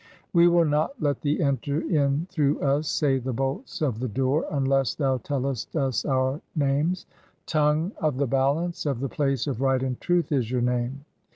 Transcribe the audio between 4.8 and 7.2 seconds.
thou tellest [us] our names';